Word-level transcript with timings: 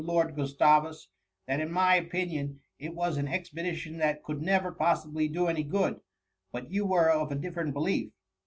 Lord 0.03 0.33
Gustavus, 0.35 1.09
that 1.47 1.59
in 1.59 1.71
my 1.71 1.93
opinion 1.93 2.61
it 2.79 2.95
was 2.95 3.17
an 3.17 3.27
expedi 3.27 3.75
tion 3.75 3.97
that 3.99 4.23
could 4.23 4.41
never 4.41 4.71
possibly 4.71 5.27
do 5.27 5.45
any 5.45 5.61
good 5.61 5.97
—^ 5.97 5.99
but 6.51 6.71
you 6.71 6.87
were 6.87 7.11
of 7.11 7.31
a 7.31 7.35
different 7.35 7.71
belief.'' 7.75 8.11